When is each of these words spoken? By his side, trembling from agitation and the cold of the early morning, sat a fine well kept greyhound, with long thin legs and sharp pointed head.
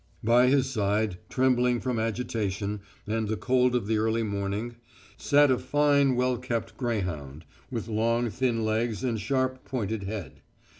By 0.23 0.47
his 0.47 0.67
side, 0.67 1.19
trembling 1.29 1.79
from 1.79 1.99
agitation 1.99 2.81
and 3.05 3.27
the 3.27 3.37
cold 3.37 3.75
of 3.75 3.85
the 3.85 3.99
early 3.99 4.23
morning, 4.23 4.77
sat 5.15 5.51
a 5.51 5.59
fine 5.59 6.15
well 6.15 6.39
kept 6.39 6.75
greyhound, 6.75 7.45
with 7.69 7.87
long 7.87 8.31
thin 8.31 8.65
legs 8.65 9.03
and 9.03 9.21
sharp 9.21 9.63
pointed 9.63 10.01
head. 10.05 10.41